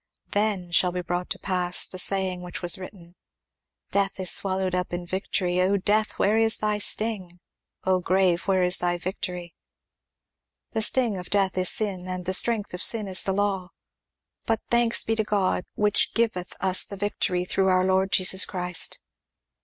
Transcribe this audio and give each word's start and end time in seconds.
"Then 0.31 0.71
shall 0.71 0.91
be 0.91 1.03
brought 1.03 1.29
to 1.29 1.37
pass 1.37 1.87
the 1.87 1.99
saying 1.99 2.41
which 2.41 2.63
is 2.63 2.79
written, 2.79 3.13
Death 3.91 4.19
is 4.19 4.31
swallowed 4.31 4.73
up 4.73 4.91
in 4.93 5.05
victory. 5.05 5.61
O 5.61 5.77
death, 5.77 6.13
where 6.17 6.39
is 6.39 6.57
thy 6.57 6.79
sting? 6.79 7.39
O 7.83 7.99
grave, 7.99 8.47
where 8.47 8.63
is 8.63 8.79
thy 8.79 8.97
victory? 8.97 9.53
The 10.71 10.81
sting 10.81 11.17
of 11.17 11.29
death 11.29 11.55
is 11.55 11.69
sin, 11.69 12.07
and 12.07 12.25
the 12.25 12.33
strength 12.33 12.73
of 12.73 12.81
sin 12.81 13.07
is 13.07 13.21
the 13.21 13.33
law. 13.33 13.69
But 14.47 14.61
thanks 14.71 15.03
be 15.03 15.15
to 15.17 15.23
God, 15.23 15.65
which 15.75 16.15
giveth 16.15 16.53
us 16.59 16.83
the 16.83 16.97
victory 16.97 17.45
through 17.45 17.67
our 17.67 17.85
Lord 17.85 18.11
Jesus 18.11 18.43
Christ." 18.43 19.01